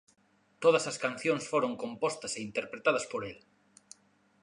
Todas 0.63 0.85
as 0.91 0.97
cancións 1.05 1.43
foron 1.51 1.73
compostas 1.83 2.33
e 2.37 2.45
interpretadas 2.47 3.05
por 3.11 3.21
el. 3.29 3.37